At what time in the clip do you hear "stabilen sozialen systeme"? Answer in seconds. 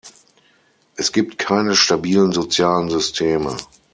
1.75-3.55